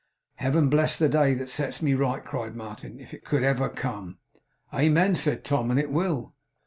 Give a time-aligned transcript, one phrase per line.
[0.37, 4.17] 'Heaven bless the day that sets me right!' cried Martin, 'if it could ever come!'
[4.73, 5.69] 'Amen!' said Tom.
[5.69, 6.33] 'And it will!